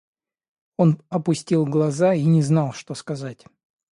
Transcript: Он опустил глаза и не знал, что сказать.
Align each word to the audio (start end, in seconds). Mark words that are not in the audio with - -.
Он 0.77 0.99
опустил 1.09 1.63
глаза 1.67 2.15
и 2.15 2.23
не 2.25 2.41
знал, 2.41 2.73
что 2.73 2.95
сказать. 2.95 3.45